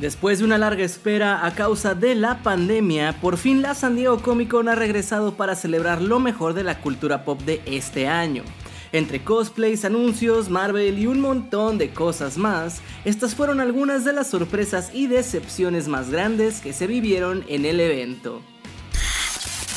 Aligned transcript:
Después 0.00 0.38
de 0.38 0.46
una 0.46 0.56
larga 0.56 0.82
espera 0.82 1.44
a 1.44 1.54
causa 1.54 1.94
de 1.94 2.14
la 2.14 2.42
pandemia, 2.42 3.20
por 3.20 3.36
fin 3.36 3.60
la 3.60 3.74
San 3.74 3.96
Diego 3.96 4.22
Comic 4.22 4.48
Con 4.48 4.70
ha 4.70 4.74
regresado 4.74 5.34
para 5.34 5.54
celebrar 5.54 6.00
lo 6.00 6.18
mejor 6.20 6.54
de 6.54 6.64
la 6.64 6.80
cultura 6.80 7.22
pop 7.22 7.42
de 7.42 7.60
este 7.66 8.08
año. 8.08 8.42
Entre 8.92 9.22
cosplays, 9.22 9.84
anuncios, 9.84 10.48
Marvel 10.48 10.98
y 10.98 11.06
un 11.06 11.20
montón 11.20 11.76
de 11.76 11.90
cosas 11.90 12.38
más, 12.38 12.80
estas 13.04 13.34
fueron 13.34 13.60
algunas 13.60 14.06
de 14.06 14.14
las 14.14 14.28
sorpresas 14.28 14.90
y 14.94 15.06
decepciones 15.06 15.86
más 15.86 16.08
grandes 16.08 16.62
que 16.62 16.72
se 16.72 16.86
vivieron 16.86 17.44
en 17.46 17.66
el 17.66 17.78
evento. 17.78 18.40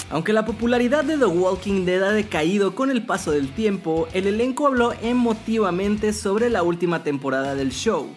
Aunque 0.09 0.31
la 0.31 0.45
popularidad 0.45 1.03
de 1.03 1.17
The 1.17 1.25
Walking 1.25 1.83
Dead 1.83 2.01
ha 2.01 2.13
decaído 2.13 2.75
con 2.75 2.89
el 2.91 3.05
paso 3.05 3.31
del 3.31 3.51
tiempo, 3.51 4.07
el 4.13 4.27
elenco 4.27 4.67
habló 4.67 4.93
emotivamente 5.01 6.13
sobre 6.13 6.49
la 6.49 6.63
última 6.63 7.03
temporada 7.03 7.55
del 7.55 7.71
show, 7.71 8.07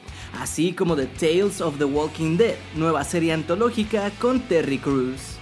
así 0.40 0.72
como 0.72 0.96
The 0.96 1.06
Tales 1.06 1.60
of 1.60 1.78
the 1.78 1.84
Walking 1.84 2.36
Dead, 2.36 2.56
nueva 2.74 3.04
serie 3.04 3.32
antológica 3.32 4.10
con 4.18 4.40
Terry 4.40 4.78
Crews. 4.78 5.36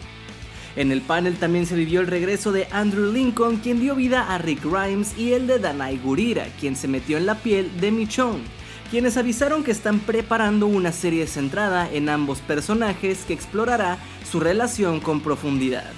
En 0.76 0.90
el 0.90 1.02
panel 1.02 1.36
también 1.36 1.66
se 1.66 1.76
vivió 1.76 2.00
el 2.00 2.08
regreso 2.08 2.50
de 2.50 2.66
Andrew 2.72 3.12
Lincoln, 3.12 3.58
quien 3.58 3.80
dio 3.80 3.94
vida 3.94 4.34
a 4.34 4.38
Rick 4.38 4.64
Grimes, 4.64 5.16
y 5.16 5.32
el 5.32 5.46
de 5.46 5.58
Danai 5.58 5.98
Gurira, 5.98 6.46
quien 6.58 6.74
se 6.74 6.88
metió 6.88 7.16
en 7.16 7.26
la 7.26 7.36
piel 7.36 7.70
de 7.80 7.92
Michonne, 7.92 8.42
quienes 8.90 9.16
avisaron 9.16 9.62
que 9.62 9.70
están 9.70 10.00
preparando 10.00 10.66
una 10.66 10.90
serie 10.90 11.26
centrada 11.26 11.88
en 11.92 12.08
ambos 12.08 12.40
personajes 12.40 13.24
que 13.24 13.34
explorará 13.34 13.98
su 14.28 14.40
relación 14.40 15.00
con 15.00 15.20
profundidad. 15.20 15.92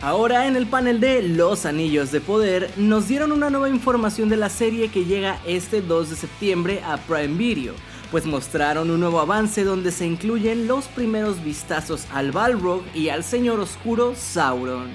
Ahora 0.00 0.46
en 0.46 0.54
el 0.54 0.68
panel 0.68 1.00
de 1.00 1.22
Los 1.22 1.66
Anillos 1.66 2.12
de 2.12 2.20
Poder 2.20 2.70
nos 2.76 3.08
dieron 3.08 3.32
una 3.32 3.50
nueva 3.50 3.68
información 3.68 4.28
de 4.28 4.36
la 4.36 4.48
serie 4.48 4.90
que 4.90 5.04
llega 5.04 5.40
este 5.44 5.82
2 5.82 6.10
de 6.10 6.14
septiembre 6.14 6.80
a 6.84 6.98
Prime 6.98 7.36
Video, 7.36 7.74
pues 8.12 8.24
mostraron 8.24 8.92
un 8.92 9.00
nuevo 9.00 9.18
avance 9.18 9.64
donde 9.64 9.90
se 9.90 10.06
incluyen 10.06 10.68
los 10.68 10.84
primeros 10.86 11.42
vistazos 11.42 12.06
al 12.12 12.30
Balrog 12.30 12.82
y 12.94 13.08
al 13.08 13.24
Señor 13.24 13.58
Oscuro 13.58 14.14
Sauron. 14.14 14.88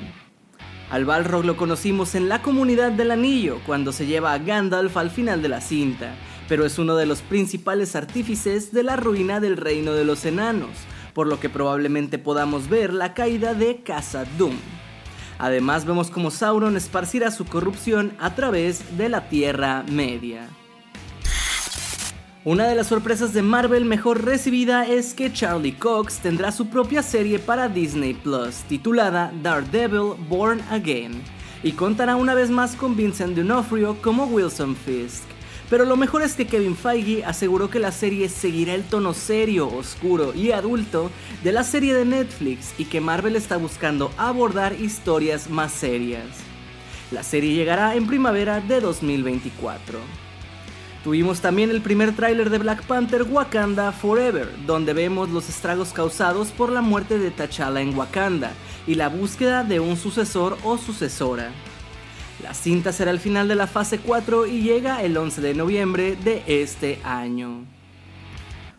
Al 0.89 1.03
Balrog 1.03 1.43
lo 1.43 1.57
conocimos 1.57 2.15
en 2.15 2.29
la 2.29 2.41
comunidad 2.41 2.93
del 2.93 3.11
anillo 3.11 3.59
cuando 3.65 3.91
se 3.91 4.05
lleva 4.05 4.31
a 4.31 4.37
Gandalf 4.37 4.95
al 4.95 5.11
final 5.11 5.41
de 5.41 5.49
la 5.49 5.59
cinta, 5.59 6.15
pero 6.47 6.65
es 6.65 6.79
uno 6.79 6.95
de 6.95 7.07
los 7.07 7.21
principales 7.21 7.97
artífices 7.97 8.71
de 8.71 8.83
la 8.83 8.95
ruina 8.95 9.41
del 9.41 9.57
reino 9.57 9.91
de 9.91 10.05
los 10.05 10.23
enanos, 10.23 10.69
por 11.13 11.27
lo 11.27 11.41
que 11.41 11.49
probablemente 11.49 12.19
podamos 12.19 12.69
ver 12.69 12.93
la 12.93 13.13
caída 13.13 13.53
de 13.53 13.83
Casa 13.83 14.23
Doom. 14.37 14.55
Además 15.39 15.85
vemos 15.85 16.09
como 16.09 16.31
Sauron 16.31 16.77
esparcirá 16.77 17.31
su 17.31 17.45
corrupción 17.45 18.13
a 18.19 18.35
través 18.35 18.97
de 18.97 19.09
la 19.09 19.29
Tierra 19.29 19.83
Media. 19.89 20.47
Una 22.45 22.67
de 22.67 22.75
las 22.75 22.87
sorpresas 22.87 23.33
de 23.33 23.41
Marvel 23.41 23.85
mejor 23.85 24.25
recibida 24.25 24.85
es 24.85 25.13
que 25.13 25.31
Charlie 25.31 25.77
Cox 25.77 26.19
tendrá 26.19 26.51
su 26.51 26.67
propia 26.67 27.01
serie 27.01 27.39
para 27.39 27.69
Disney 27.69 28.13
Plus 28.13 28.63
titulada 28.67 29.31
Daredevil 29.41 30.15
Born 30.27 30.61
Again 30.69 31.21
y 31.63 31.71
contará 31.71 32.17
una 32.17 32.33
vez 32.33 32.49
más 32.49 32.75
con 32.75 32.97
Vincent 32.97 33.37
D'Onofrio 33.37 33.95
como 34.01 34.25
Wilson 34.25 34.75
Fisk. 34.75 35.32
Pero 35.73 35.85
lo 35.85 35.97
mejor 35.97 36.21
es 36.21 36.35
que 36.35 36.45
Kevin 36.45 36.75
Feige 36.75 37.25
aseguró 37.25 37.71
que 37.71 37.79
la 37.79 37.91
serie 37.91 38.29
seguirá 38.29 38.75
el 38.75 38.83
tono 38.83 39.15
serio, 39.15 39.67
oscuro 39.67 40.31
y 40.35 40.51
adulto 40.51 41.09
de 41.43 41.51
la 41.51 41.63
serie 41.63 41.95
de 41.95 42.05
Netflix 42.05 42.75
y 42.77 42.85
que 42.85 43.01
Marvel 43.01 43.35
está 43.35 43.57
buscando 43.57 44.11
abordar 44.15 44.79
historias 44.79 45.49
más 45.49 45.71
serias. 45.71 46.27
La 47.09 47.23
serie 47.23 47.55
llegará 47.55 47.95
en 47.95 48.05
primavera 48.05 48.61
de 48.61 48.81
2024. 48.81 49.97
Tuvimos 51.03 51.41
también 51.41 51.71
el 51.71 51.81
primer 51.81 52.15
tráiler 52.15 52.51
de 52.51 52.59
Black 52.59 52.83
Panther 52.83 53.23
Wakanda 53.23 53.91
Forever, 53.93 54.49
donde 54.67 54.93
vemos 54.93 55.31
los 55.31 55.49
estragos 55.49 55.91
causados 55.91 56.49
por 56.49 56.71
la 56.71 56.83
muerte 56.83 57.17
de 57.17 57.31
T'Challa 57.31 57.81
en 57.81 57.97
Wakanda 57.97 58.51
y 58.85 58.93
la 58.93 59.09
búsqueda 59.09 59.63
de 59.63 59.79
un 59.79 59.97
sucesor 59.97 60.55
o 60.63 60.77
sucesora. 60.77 61.51
La 62.43 62.53
cinta 62.53 62.91
será 62.91 63.11
el 63.11 63.21
final 63.21 63.47
de 63.47 63.55
la 63.55 63.67
fase 63.67 63.99
4 63.99 64.47
y 64.47 64.61
llega 64.61 65.01
el 65.01 65.15
11 65.15 65.39
de 65.39 65.53
noviembre 65.53 66.17
de 66.17 66.43
este 66.45 66.99
año. 67.05 67.63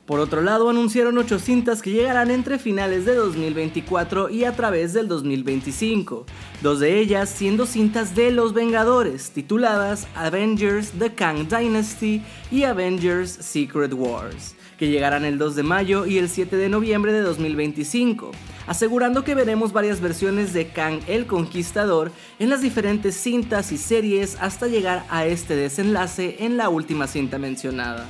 Por 0.04 0.20
otro 0.20 0.42
lado, 0.42 0.69
anunciaron 0.69 1.16
8 1.16 1.38
cintas 1.38 1.80
que 1.80 1.91
llegarán 1.91 2.30
entre 2.30 2.58
finales 2.58 3.06
de 3.06 3.14
2024 3.14 4.28
y 4.28 4.44
a 4.44 4.53
través 4.53 4.92
del 4.92 5.08
2025, 5.08 6.26
dos 6.60 6.78
de 6.78 6.98
ellas 6.98 7.30
siendo 7.30 7.64
cintas 7.64 8.14
de 8.14 8.32
Los 8.32 8.53
Vengadores, 8.53 9.30
tituladas 9.30 10.08
Avengers 10.14 10.91
The 10.98 11.14
Kang 11.14 11.48
Dynasty 11.48 12.20
y 12.50 12.64
Avengers 12.64 13.30
Secret 13.30 13.94
Wars, 13.94 14.56
que 14.78 14.88
llegarán 14.88 15.24
el 15.24 15.38
2 15.38 15.56
de 15.56 15.62
mayo 15.62 16.04
y 16.04 16.19
el 16.19 16.28
7 16.28 16.54
de 16.54 16.69
noviembre 16.69 17.14
de 17.14 17.22
2025 17.22 18.30
asegurando 18.66 19.25
que 19.25 19.34
veremos 19.34 19.72
varias 19.72 20.00
versiones 20.00 20.52
de 20.52 20.69
Kang 20.69 21.00
el 21.06 21.26
Conquistador 21.26 22.12
en 22.38 22.50
las 22.50 22.62
diferentes 22.62 23.16
cintas 23.16 23.72
y 23.72 23.78
series 23.78 24.36
hasta 24.41 24.66
llegar 24.66 25.04
a 25.08 25.26
este 25.26 25.56
desenlace 25.56 26.36
en 26.41 26.56
la 26.56 26.69
última 26.69 27.06
cinta 27.06 27.38
mencionada. 27.38 28.06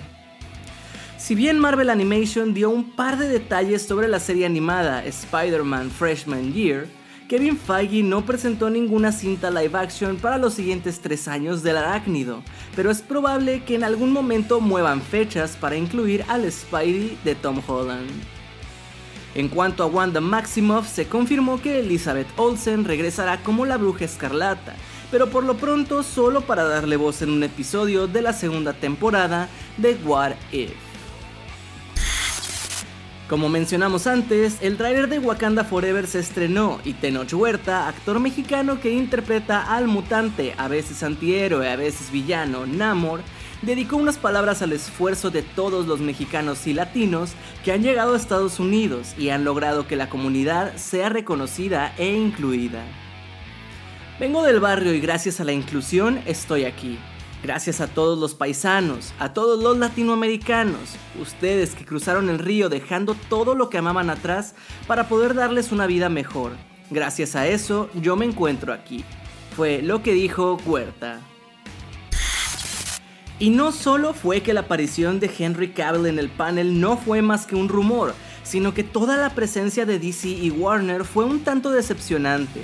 Si 1.16 1.34
bien 1.34 1.59
Marvel 1.59 1.88
Animation 1.88 2.53
dio 2.53 2.69
un 2.69 2.94
par 2.94 3.16
de 3.19 3.28
detalles 3.28 3.82
sobre 3.82 4.09
la 4.09 4.20
serie 4.20 4.44
animada 4.44 5.04
Spider-Man 5.04 5.91
Freshman 5.91 6.53
Year, 6.53 6.87
Kevin 7.28 7.56
Feige 7.56 8.03
no 8.03 8.26
presentó 8.26 8.69
ninguna 8.69 9.10
cinta 9.10 9.50
live 9.50 9.78
action 9.78 10.16
para 10.16 10.37
los 10.37 10.53
siguientes 10.53 11.00
tres 11.00 11.26
años 11.26 11.62
del 11.62 11.78
arácnido, 11.78 12.43
pero 12.76 12.91
es 12.91 13.00
probable 13.00 13.64
que 13.64 13.76
en 13.76 13.84
algún 13.84 14.12
momento 14.12 14.60
muevan 14.60 15.00
fechas 15.00 15.56
para 15.56 15.76
incluir 15.76 16.25
al 16.28 16.50
Spidey 16.53 17.16
de 17.25 17.34
Tom 17.34 17.62
Holland. 17.66 18.34
En 19.34 19.49
cuanto 19.49 19.83
a 19.83 19.87
Wanda 19.87 20.21
Maximoff, 20.21 20.89
se 20.89 21.06
confirmó 21.06 21.61
que 21.61 21.81
Elizabeth 21.81 22.28
Olsen 22.37 22.84
regresará 22.84 23.43
como 23.43 23.67
la 23.67 23.77
Bruja 23.77 24.05
Escarlata, 24.05 24.77
pero 25.11 25.28
por 25.28 25.43
lo 25.43 25.56
pronto 25.56 26.05
solo 26.05 26.43
para 26.43 26.65
darle 26.65 26.97
voz 26.97 27.21
en 27.22 27.31
un 27.31 27.43
episodio 27.43 28.06
de 28.06 28.23
la 28.23 28.33
segunda 28.33 28.73
temporada 28.75 29.49
de 29.77 29.94
What 30.05 30.34
If. 30.53 30.71
Como 33.28 33.49
mencionamos 33.49 34.06
antes, 34.06 34.59
el 34.61 34.77
tráiler 34.77 35.09
de 35.09 35.19
Wakanda 35.19 35.65
Forever 35.65 36.06
se 36.06 36.21
estrenó 36.21 36.78
y 36.84 36.93
Tenoch 36.93 37.33
Huerta, 37.33 37.89
actor 37.89 38.21
mexicano 38.21 38.81
que 38.81 38.93
interpreta 38.93 39.75
al 39.75 39.89
mutante, 39.89 40.55
a 40.59 40.69
veces 40.69 41.03
antihéroe, 41.03 41.69
a 41.71 41.77
veces 41.77 42.12
villano, 42.12 42.67
Namor, 42.67 43.23
dedicó 43.64 43.97
unas 43.97 44.19
palabras 44.19 44.62
al 44.62 44.72
esfuerzo 44.72 45.30
de 45.30 45.42
todos 45.42 45.86
los 45.86 46.00
mexicanos 46.00 46.66
y 46.66 46.75
latinos 46.75 47.32
que 47.64 47.72
han 47.72 47.82
llegado 47.82 48.14
a 48.14 48.16
Estados 48.16 48.60
Unidos 48.60 49.14
y 49.19 49.30
han 49.30 49.44
logrado 49.44 49.86
que 49.86 49.97
la 49.97 50.08
comunidad 50.08 50.76
sea 50.76 51.08
reconocida 51.08 51.94
e 51.98 52.12
incluida. 52.12 52.82
Vengo 54.20 54.42
del 54.42 54.60
barrio 54.60 54.94
y 54.94 55.00
gracias 55.00 55.41
a 55.41 55.44
la 55.44 55.52
inclusión 55.52 56.20
estoy 56.26 56.64
aquí. 56.64 56.98
Gracias 57.42 57.80
a 57.80 57.88
todos 57.88 58.19
los 58.19 58.34
paisanos, 58.34 59.12
a 59.19 59.34
todos 59.34 59.62
los 59.62 59.76
latinoamericanos, 59.76 60.96
ustedes 61.20 61.75
que 61.75 61.84
cruzaron 61.84 62.31
el 62.31 62.38
río 62.38 62.70
dejando 62.70 63.14
todo 63.28 63.55
lo 63.55 63.69
que 63.69 63.78
amaban 63.78 64.08
atrás 64.08 64.55
para 64.87 65.08
poder 65.08 65.34
darles 65.34 65.70
una 65.70 65.87
vida 65.87 66.08
mejor. 66.08 66.52
Gracias 66.90 67.37
a 67.37 67.46
eso 67.46 67.90
yo 67.94 68.17
me 68.17 68.25
encuentro 68.25 68.72
aquí. 68.72 69.05
Fue 69.56 69.82
lo 69.82 70.02
que 70.02 70.12
dijo 70.12 70.58
Huerta. 70.64 71.20
Y 73.44 73.50
no 73.50 73.73
solo 73.73 74.14
fue 74.14 74.41
que 74.41 74.55
la 74.55 74.61
aparición 74.61 75.20
de 75.20 75.31
Henry 75.38 75.73
Cavill 75.73 76.06
en 76.06 76.19
el 76.19 76.31
panel 76.31 76.81
no 76.81 76.96
fue 76.96 77.20
más 77.20 77.44
que 77.44 77.55
un 77.55 77.69
rumor, 77.69 78.14
sino 78.43 78.73
que 78.73 78.85
toda 78.85 79.19
la 79.19 79.35
presencia 79.35 79.85
de 79.85 79.99
DC 79.99 80.31
y 80.31 80.50
Warner 80.50 81.05
fue 81.05 81.26
un 81.26 81.41
tanto 81.41 81.70
decepcionante. 81.70 82.62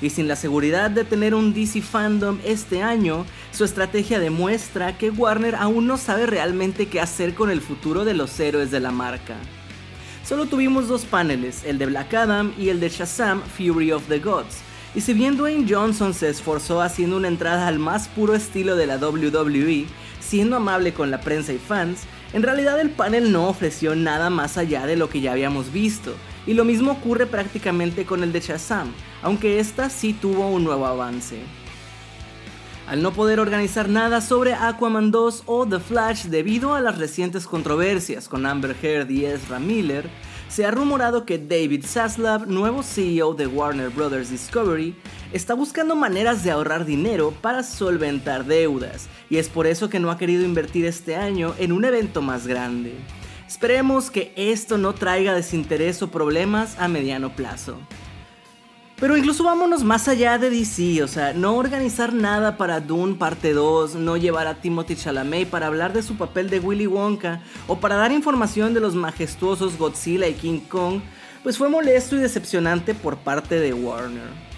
Y 0.00 0.08
sin 0.08 0.28
la 0.28 0.36
seguridad 0.36 0.90
de 0.90 1.04
tener 1.04 1.34
un 1.34 1.52
DC 1.52 1.82
fandom 1.82 2.38
este 2.46 2.82
año, 2.82 3.26
su 3.50 3.64
estrategia 3.64 4.18
demuestra 4.18 4.96
que 4.96 5.10
Warner 5.10 5.54
aún 5.54 5.86
no 5.86 5.98
sabe 5.98 6.24
realmente 6.24 6.86
qué 6.86 6.98
hacer 6.98 7.34
con 7.34 7.50
el 7.50 7.60
futuro 7.60 8.06
de 8.06 8.14
los 8.14 8.40
héroes 8.40 8.70
de 8.70 8.80
la 8.80 8.90
marca. 8.90 9.36
Solo 10.24 10.46
tuvimos 10.46 10.88
dos 10.88 11.04
paneles, 11.04 11.62
el 11.66 11.76
de 11.76 11.84
Black 11.84 12.14
Adam 12.14 12.54
y 12.56 12.70
el 12.70 12.80
de 12.80 12.88
Shazam 12.88 13.42
Fury 13.42 13.92
of 13.92 14.08
the 14.08 14.18
Gods, 14.18 14.62
y 14.94 15.00
si 15.00 15.14
bien 15.14 15.38
Dwayne 15.38 15.66
Johnson 15.66 16.12
se 16.12 16.28
esforzó 16.28 16.82
haciendo 16.82 17.16
una 17.16 17.28
entrada 17.28 17.66
al 17.66 17.78
más 17.78 18.08
puro 18.08 18.34
estilo 18.34 18.76
de 18.76 18.86
la 18.86 18.98
WWE, 18.98 19.86
siendo 20.32 20.56
amable 20.56 20.94
con 20.94 21.10
la 21.10 21.20
prensa 21.20 21.52
y 21.52 21.58
fans, 21.58 22.04
En 22.32 22.42
realidad 22.42 22.80
el 22.80 22.88
panel 22.88 23.32
no 23.32 23.50
ofreció 23.50 23.94
nada 23.94 24.30
más 24.30 24.56
allá 24.56 24.86
de 24.86 24.96
lo 24.96 25.10
que 25.10 25.20
ya 25.20 25.32
habíamos 25.32 25.70
visto, 25.70 26.14
y 26.46 26.54
lo 26.54 26.64
mismo 26.64 26.92
ocurre 26.92 27.26
prácticamente 27.26 28.06
con 28.06 28.22
el 28.22 28.32
de 28.32 28.40
Shazam, 28.40 28.94
aunque 29.22 29.60
esta 29.60 29.90
sí 29.90 30.14
tuvo 30.14 30.48
un 30.48 30.64
nuevo 30.64 30.86
avance. 30.86 31.42
Al 32.88 33.02
no 33.02 33.12
poder 33.12 33.40
organizar 33.40 33.90
nada 33.90 34.22
sobre 34.22 34.54
Aquaman 34.54 35.10
2 35.10 35.42
o 35.44 35.66
The 35.66 35.80
Flash 35.80 36.24
debido 36.24 36.72
a 36.72 36.80
las 36.80 36.96
recientes 36.96 37.46
controversias 37.46 38.26
con 38.26 38.46
Amber 38.46 38.74
Heard 38.82 39.10
y 39.10 39.26
Ezra 39.26 39.58
Miller, 39.58 40.08
se 40.52 40.66
ha 40.66 40.70
rumorado 40.70 41.24
que 41.24 41.38
David 41.38 41.86
Zaslav, 41.86 42.46
nuevo 42.46 42.82
CEO 42.82 43.32
de 43.32 43.46
Warner 43.46 43.88
Bros. 43.88 44.28
Discovery, 44.28 44.94
está 45.32 45.54
buscando 45.54 45.96
maneras 45.96 46.44
de 46.44 46.50
ahorrar 46.50 46.84
dinero 46.84 47.32
para 47.40 47.62
solventar 47.62 48.44
deudas, 48.44 49.08
y 49.30 49.38
es 49.38 49.48
por 49.48 49.66
eso 49.66 49.88
que 49.88 49.98
no 49.98 50.10
ha 50.10 50.18
querido 50.18 50.44
invertir 50.44 50.84
este 50.84 51.16
año 51.16 51.54
en 51.58 51.72
un 51.72 51.86
evento 51.86 52.20
más 52.20 52.46
grande. 52.46 52.92
Esperemos 53.48 54.10
que 54.10 54.34
esto 54.36 54.76
no 54.76 54.92
traiga 54.92 55.32
desinterés 55.32 56.02
o 56.02 56.10
problemas 56.10 56.78
a 56.78 56.86
mediano 56.86 57.34
plazo. 57.34 57.78
Pero 59.02 59.16
incluso 59.16 59.42
vámonos 59.42 59.82
más 59.82 60.06
allá 60.06 60.38
de 60.38 60.48
DC, 60.48 61.02
o 61.02 61.08
sea, 61.08 61.32
no 61.32 61.56
organizar 61.56 62.12
nada 62.12 62.56
para 62.56 62.78
Dune 62.78 63.14
parte 63.14 63.52
2, 63.52 63.96
no 63.96 64.16
llevar 64.16 64.46
a 64.46 64.60
Timothy 64.60 64.94
Chalamet 64.94 65.50
para 65.50 65.66
hablar 65.66 65.92
de 65.92 66.04
su 66.04 66.16
papel 66.16 66.48
de 66.48 66.60
Willy 66.60 66.86
Wonka 66.86 67.42
o 67.66 67.80
para 67.80 67.96
dar 67.96 68.12
información 68.12 68.74
de 68.74 68.78
los 68.78 68.94
majestuosos 68.94 69.76
Godzilla 69.76 70.28
y 70.28 70.34
King 70.34 70.60
Kong, 70.68 71.00
pues 71.42 71.58
fue 71.58 71.68
molesto 71.68 72.14
y 72.14 72.20
decepcionante 72.20 72.94
por 72.94 73.16
parte 73.16 73.58
de 73.58 73.72
Warner. 73.72 74.52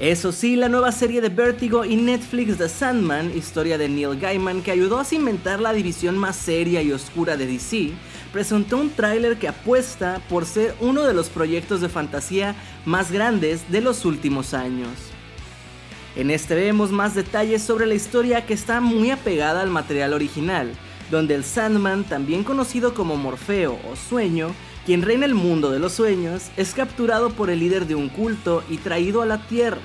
Eso 0.00 0.32
sí, 0.32 0.56
la 0.56 0.68
nueva 0.68 0.90
serie 0.90 1.20
de 1.20 1.28
Vertigo 1.28 1.84
y 1.84 1.94
Netflix 1.94 2.58
The 2.58 2.68
Sandman, 2.68 3.30
historia 3.38 3.78
de 3.78 3.88
Neil 3.88 4.18
Gaiman 4.18 4.62
que 4.62 4.72
ayudó 4.72 4.98
a 4.98 5.04
cimentar 5.04 5.60
la 5.60 5.72
división 5.72 6.18
más 6.18 6.34
seria 6.34 6.82
y 6.82 6.90
oscura 6.90 7.36
de 7.36 7.46
DC, 7.46 7.92
presentó 8.34 8.78
un 8.78 8.90
tráiler 8.90 9.38
que 9.38 9.46
apuesta 9.46 10.20
por 10.28 10.44
ser 10.44 10.74
uno 10.80 11.04
de 11.04 11.14
los 11.14 11.28
proyectos 11.28 11.80
de 11.80 11.88
fantasía 11.88 12.56
más 12.84 13.12
grandes 13.12 13.70
de 13.70 13.80
los 13.80 14.04
últimos 14.04 14.54
años. 14.54 14.90
En 16.16 16.32
este 16.32 16.56
vemos 16.56 16.90
más 16.90 17.14
detalles 17.14 17.62
sobre 17.62 17.86
la 17.86 17.94
historia 17.94 18.44
que 18.44 18.52
está 18.52 18.80
muy 18.80 19.12
apegada 19.12 19.60
al 19.60 19.70
material 19.70 20.12
original, 20.12 20.72
donde 21.12 21.36
el 21.36 21.44
Sandman, 21.44 22.02
también 22.02 22.42
conocido 22.42 22.92
como 22.92 23.14
Morfeo 23.16 23.78
o 23.88 23.94
Sueño, 23.94 24.48
quien 24.84 25.02
reina 25.02 25.26
el 25.26 25.36
mundo 25.36 25.70
de 25.70 25.78
los 25.78 25.92
sueños, 25.92 26.50
es 26.56 26.74
capturado 26.74 27.30
por 27.30 27.50
el 27.50 27.60
líder 27.60 27.86
de 27.86 27.94
un 27.94 28.08
culto 28.08 28.64
y 28.68 28.78
traído 28.78 29.22
a 29.22 29.26
la 29.26 29.46
Tierra, 29.46 29.78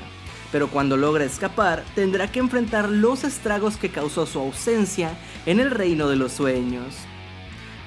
pero 0.51 0.69
cuando 0.69 0.97
logra 0.97 1.23
escapar 1.23 1.83
tendrá 1.93 2.31
que 2.31 2.39
enfrentar 2.39 2.89
los 2.89 3.23
estragos 3.23 3.77
que 3.77 3.91
causó 3.91 4.25
su 4.25 4.39
ausencia 4.39 5.11
en 5.45 5.59
el 5.59 5.69
reino 5.69 6.09
de 6.09 6.15
los 6.15 6.31
sueños. 6.31 6.95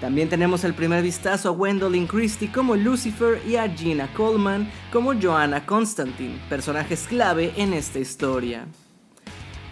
También 0.02 0.28
tenemos 0.28 0.64
el 0.64 0.74
primer 0.74 1.00
vistazo 1.00 1.48
a 1.48 1.52
Gwendolyn 1.52 2.08
Christie 2.08 2.50
como 2.50 2.74
Lucifer 2.74 3.40
y 3.46 3.54
a 3.54 3.68
Gina 3.68 4.12
Coleman 4.14 4.68
como 4.92 5.14
Joanna 5.14 5.64
Constantine, 5.64 6.40
personajes 6.48 7.06
clave 7.06 7.52
en 7.56 7.72
esta 7.72 8.00
historia. 8.00 8.66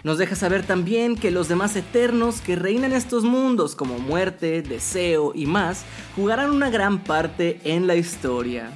Nos 0.05 0.17
deja 0.17 0.37
saber 0.37 0.65
también 0.65 1.17
que 1.17 1.31
los 1.31 1.49
demás 1.49 1.75
eternos 1.75 2.39
que 2.39 2.55
reinan 2.55 2.93
estos 2.93 3.25
mundos 3.25 3.75
como 3.75 3.99
muerte, 3.99 4.61
deseo 4.61 5.33
y 5.35 5.47
más 5.47 5.83
jugarán 6.15 6.51
una 6.51 6.69
gran 6.69 7.03
parte 7.03 7.59
en 7.65 7.85
la 7.85 7.95
historia. 7.95 8.71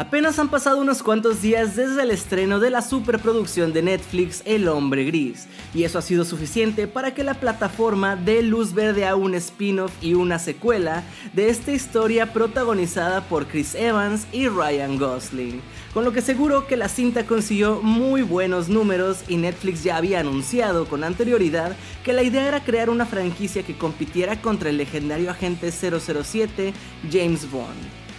Apenas 0.00 0.38
han 0.38 0.48
pasado 0.48 0.78
unos 0.78 1.02
cuantos 1.02 1.42
días 1.42 1.76
desde 1.76 2.04
el 2.04 2.10
estreno 2.10 2.58
de 2.58 2.70
la 2.70 2.80
superproducción 2.80 3.74
de 3.74 3.82
Netflix 3.82 4.40
El 4.46 4.66
Hombre 4.66 5.04
Gris, 5.04 5.46
y 5.74 5.84
eso 5.84 5.98
ha 5.98 6.02
sido 6.02 6.24
suficiente 6.24 6.86
para 6.86 7.12
que 7.12 7.22
la 7.22 7.34
plataforma 7.34 8.16
dé 8.16 8.42
luz 8.42 8.72
verde 8.72 9.06
a 9.06 9.14
un 9.14 9.34
spin-off 9.34 9.92
y 10.00 10.14
una 10.14 10.38
secuela 10.38 11.02
de 11.34 11.50
esta 11.50 11.72
historia 11.72 12.32
protagonizada 12.32 13.28
por 13.28 13.46
Chris 13.46 13.74
Evans 13.74 14.26
y 14.32 14.48
Ryan 14.48 14.96
Gosling, 14.98 15.60
con 15.92 16.06
lo 16.06 16.12
que 16.12 16.22
seguro 16.22 16.66
que 16.66 16.78
la 16.78 16.88
cinta 16.88 17.26
consiguió 17.26 17.82
muy 17.82 18.22
buenos 18.22 18.70
números 18.70 19.18
y 19.28 19.36
Netflix 19.36 19.84
ya 19.84 19.98
había 19.98 20.20
anunciado 20.20 20.86
con 20.86 21.04
anterioridad 21.04 21.76
que 22.04 22.14
la 22.14 22.22
idea 22.22 22.48
era 22.48 22.64
crear 22.64 22.88
una 22.88 23.04
franquicia 23.04 23.64
que 23.64 23.76
compitiera 23.76 24.40
contra 24.40 24.70
el 24.70 24.78
legendario 24.78 25.30
agente 25.30 25.70
007 25.70 26.72
James 27.12 27.50
Bond. 27.50 28.09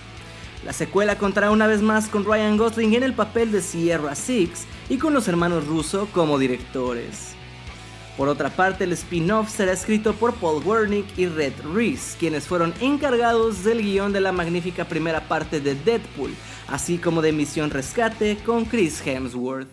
La 0.64 0.74
secuela 0.74 1.18
contará 1.18 1.50
una 1.50 1.66
vez 1.66 1.82
más 1.82 2.08
con 2.08 2.24
Ryan 2.24 2.56
Gosling 2.56 2.94
en 2.94 3.02
el 3.02 3.14
papel 3.14 3.52
de 3.52 3.62
Sierra 3.62 4.14
Six 4.14 4.66
y 4.90 4.98
con 4.98 5.12
los 5.12 5.28
hermanos 5.28 5.66
Russo 5.66 6.08
como 6.14 6.38
directores. 6.38 7.34
Por 8.16 8.28
otra 8.28 8.52
parte, 8.52 8.84
el 8.84 8.92
spin-off 8.92 9.50
será 9.50 9.72
escrito 9.72 10.14
por 10.14 10.36
Paul 10.36 10.62
Wernick 10.64 11.18
y 11.18 11.26
Red 11.26 11.54
Reese, 11.74 12.16
quienes 12.20 12.46
fueron 12.46 12.76
encargados 12.80 13.64
del 13.64 13.82
guion 13.82 14.14
de 14.14 14.22
la 14.22 14.32
magnífica 14.32 14.86
primera 14.86 15.28
parte 15.28 15.60
de 15.62 15.74
Deadpool, 15.74 16.36
así 16.68 17.00
como 17.00 17.24
de 17.24 17.32
Misión 17.32 17.72
Rescate 17.72 18.38
con 18.46 18.66
Chris 18.66 19.02
Hemsworth. 19.04 19.68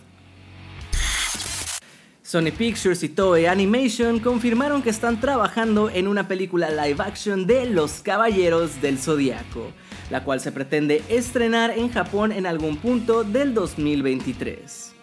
Sony 2.23 2.53
Pictures 2.57 3.03
y 3.03 3.09
Toei 3.09 3.47
Animation 3.47 4.21
confirmaron 4.21 4.83
que 4.83 4.91
están 4.91 5.21
trabajando 5.21 5.91
en 5.91 6.07
una 6.07 6.29
película 6.29 6.71
live 6.71 7.03
action 7.03 7.47
de 7.47 7.67
Los 7.67 8.01
Caballeros 8.03 8.81
del 8.81 8.99
Zodiaco, 8.99 9.73
la 10.11 10.25
cual 10.25 10.41
se 10.41 10.53
pretende 10.53 11.03
estrenar 11.09 11.71
en 11.71 11.91
Japón 11.91 12.33
en 12.33 12.47
algún 12.47 12.77
punto 12.77 13.25
del 13.25 13.55
2023. 13.55 14.95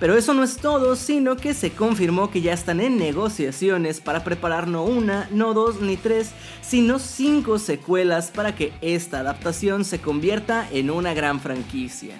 Pero 0.00 0.16
eso 0.16 0.32
no 0.32 0.44
es 0.44 0.58
todo, 0.58 0.94
sino 0.94 1.36
que 1.36 1.54
se 1.54 1.72
confirmó 1.72 2.30
que 2.30 2.40
ya 2.40 2.52
están 2.52 2.80
en 2.80 2.98
negociaciones 2.98 4.00
para 4.00 4.22
preparar 4.22 4.68
no 4.68 4.84
una, 4.84 5.28
no 5.32 5.54
dos 5.54 5.80
ni 5.80 5.96
tres, 5.96 6.30
sino 6.60 7.00
cinco 7.00 7.58
secuelas 7.58 8.30
para 8.30 8.54
que 8.54 8.72
esta 8.80 9.20
adaptación 9.20 9.84
se 9.84 10.00
convierta 10.00 10.68
en 10.70 10.90
una 10.90 11.14
gran 11.14 11.40
franquicia. 11.40 12.14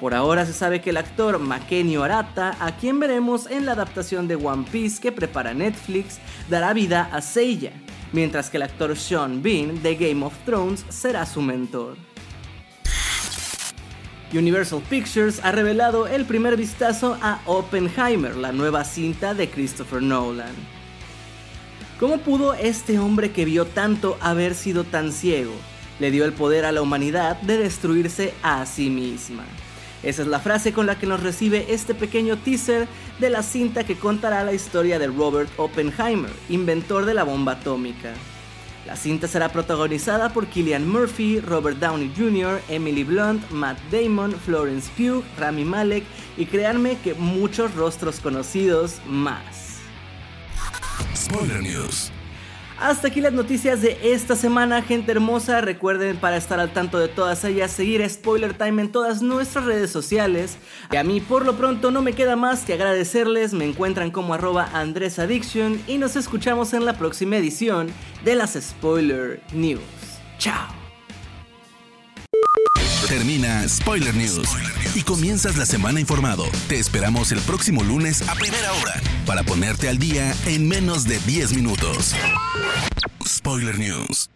Por 0.00 0.12
ahora 0.12 0.44
se 0.44 0.52
sabe 0.52 0.82
que 0.82 0.90
el 0.90 0.98
actor 0.98 1.38
Makenio 1.38 2.04
Arata, 2.04 2.56
a 2.60 2.76
quien 2.76 3.00
veremos 3.00 3.48
en 3.50 3.64
la 3.64 3.72
adaptación 3.72 4.28
de 4.28 4.36
One 4.36 4.66
Piece 4.70 5.00
que 5.00 5.10
prepara 5.10 5.54
Netflix, 5.54 6.18
dará 6.50 6.74
vida 6.74 7.08
a 7.12 7.22
Seiya, 7.22 7.72
mientras 8.12 8.50
que 8.50 8.56
el 8.56 8.62
actor 8.62 8.96
Sean 8.96 9.42
Bean 9.42 9.82
de 9.82 9.94
Game 9.94 10.24
of 10.24 10.34
Thrones 10.44 10.84
será 10.88 11.26
su 11.26 11.42
mentor. 11.42 11.96
Universal 14.32 14.82
Pictures 14.90 15.40
ha 15.44 15.52
revelado 15.52 16.06
el 16.06 16.24
primer 16.24 16.56
vistazo 16.56 17.16
a 17.22 17.40
Oppenheimer, 17.46 18.36
la 18.36 18.52
nueva 18.52 18.84
cinta 18.84 19.34
de 19.34 19.48
Christopher 19.48 20.02
Nolan. 20.02 20.54
¿Cómo 22.00 22.18
pudo 22.18 22.52
este 22.54 22.98
hombre 22.98 23.30
que 23.30 23.44
vio 23.44 23.64
tanto 23.64 24.18
haber 24.20 24.54
sido 24.54 24.84
tan 24.84 25.12
ciego? 25.12 25.52
Le 25.98 26.10
dio 26.10 26.24
el 26.24 26.32
poder 26.32 26.66
a 26.66 26.72
la 26.72 26.82
humanidad 26.82 27.40
de 27.40 27.56
destruirse 27.56 28.34
a 28.42 28.66
sí 28.66 28.90
misma. 28.90 29.44
Esa 30.02 30.22
es 30.22 30.28
la 30.28 30.40
frase 30.40 30.72
con 30.72 30.86
la 30.86 30.98
que 30.98 31.06
nos 31.06 31.22
recibe 31.22 31.66
este 31.68 31.94
pequeño 31.94 32.36
teaser 32.36 32.86
de 33.18 33.30
la 33.30 33.42
cinta 33.42 33.84
que 33.84 33.96
contará 33.96 34.44
la 34.44 34.52
historia 34.52 34.98
de 34.98 35.08
Robert 35.08 35.50
Oppenheimer, 35.56 36.30
inventor 36.48 37.04
de 37.06 37.14
la 37.14 37.24
bomba 37.24 37.52
atómica. 37.52 38.12
La 38.86 38.94
cinta 38.94 39.26
será 39.26 39.48
protagonizada 39.48 40.32
por 40.32 40.46
Killian 40.46 40.88
Murphy, 40.88 41.40
Robert 41.40 41.78
Downey 41.78 42.12
Jr., 42.16 42.60
Emily 42.68 43.02
Blunt, 43.02 43.50
Matt 43.50 43.78
Damon, 43.90 44.32
Florence 44.32 44.88
Pugh, 44.96 45.24
Rami 45.38 45.64
Malek 45.64 46.04
y 46.36 46.46
créanme 46.46 46.96
que 47.02 47.14
muchos 47.14 47.74
rostros 47.74 48.20
conocidos 48.20 49.00
más. 49.06 49.80
Spoiler 51.16 51.60
News. 51.60 52.12
Hasta 52.78 53.08
aquí 53.08 53.22
las 53.22 53.32
noticias 53.32 53.80
de 53.80 53.98
esta 54.02 54.36
semana, 54.36 54.82
gente 54.82 55.12
hermosa. 55.12 55.62
Recuerden 55.62 56.18
para 56.18 56.36
estar 56.36 56.60
al 56.60 56.72
tanto 56.72 56.98
de 56.98 57.08
todas 57.08 57.42
ellas, 57.44 57.70
seguir 57.70 58.08
Spoiler 58.08 58.52
Time 58.52 58.82
en 58.82 58.92
todas 58.92 59.22
nuestras 59.22 59.64
redes 59.64 59.90
sociales. 59.90 60.58
Y 60.92 60.96
a 60.96 61.02
mí 61.02 61.20
por 61.20 61.46
lo 61.46 61.56
pronto 61.56 61.90
no 61.90 62.02
me 62.02 62.12
queda 62.12 62.36
más 62.36 62.64
que 62.64 62.74
agradecerles. 62.74 63.54
Me 63.54 63.64
encuentran 63.64 64.10
como 64.10 64.34
arroba 64.34 64.68
Andrés 64.74 65.18
Addiction 65.18 65.80
y 65.86 65.96
nos 65.96 66.16
escuchamos 66.16 66.74
en 66.74 66.84
la 66.84 66.98
próxima 66.98 67.38
edición 67.38 67.88
de 68.24 68.34
las 68.34 68.58
Spoiler 68.60 69.40
News. 69.54 69.80
Chao. 70.38 70.68
Termina 73.08 73.66
Spoiler 73.68 74.14
News 74.14 74.48
y 74.94 75.02
comienzas 75.02 75.56
la 75.56 75.64
semana 75.64 76.00
informado. 76.00 76.44
Te 76.68 76.78
esperamos 76.78 77.32
el 77.32 77.38
próximo 77.40 77.84
lunes 77.84 78.28
a 78.28 78.34
primera 78.34 78.72
hora 78.72 79.00
para 79.24 79.44
ponerte 79.44 79.88
al 79.88 79.98
día 79.98 80.34
en 80.44 80.68
menos 80.68 81.04
de 81.04 81.18
10 81.20 81.54
minutos. 81.54 82.14
Spoiler 83.24 83.76
News. 83.78 84.35